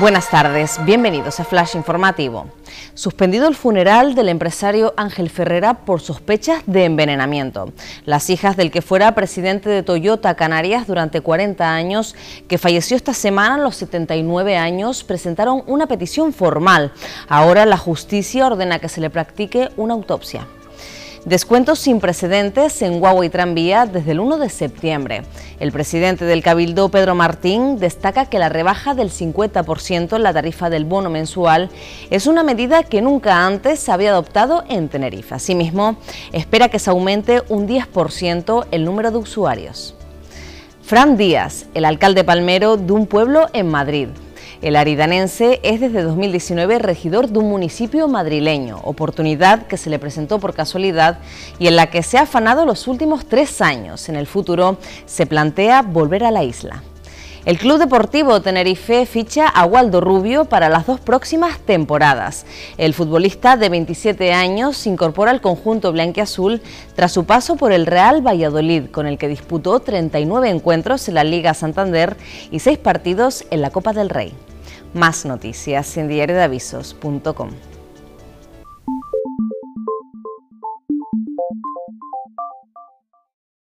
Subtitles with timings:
[0.00, 2.46] Buenas tardes, bienvenidos a Flash Informativo.
[2.94, 7.72] Suspendido el funeral del empresario Ángel Ferrera por sospechas de envenenamiento.
[8.04, 12.14] Las hijas del que fuera presidente de Toyota Canarias durante 40 años,
[12.46, 16.92] que falleció esta semana a los 79 años, presentaron una petición formal.
[17.28, 20.46] Ahora la justicia ordena que se le practique una autopsia.
[21.28, 25.24] Descuentos sin precedentes en y Tranvía desde el 1 de septiembre.
[25.60, 30.70] El presidente del Cabildo, Pedro Martín, destaca que la rebaja del 50% en la tarifa
[30.70, 31.68] del bono mensual
[32.08, 35.34] es una medida que nunca antes se había adoptado en Tenerife.
[35.34, 35.98] Asimismo,
[36.32, 39.94] espera que se aumente un 10% el número de usuarios.
[40.80, 44.08] Fran Díaz, el alcalde palmero de un pueblo en Madrid,
[44.60, 50.38] el aridanense es desde 2019 regidor de un municipio madrileño, oportunidad que se le presentó
[50.38, 51.18] por casualidad
[51.58, 54.08] y en la que se ha afanado los últimos tres años.
[54.08, 56.82] En el futuro se plantea volver a la isla.
[57.44, 62.44] El Club Deportivo Tenerife ficha a Waldo Rubio para las dos próximas temporadas.
[62.76, 66.60] El futbolista de 27 años se incorpora al conjunto blanquiazul
[66.94, 71.24] tras su paso por el Real Valladolid, con el que disputó 39 encuentros en la
[71.24, 72.16] Liga Santander
[72.50, 74.34] y 6 partidos en la Copa del Rey.
[74.92, 77.77] Más noticias en diariodeavisos.com.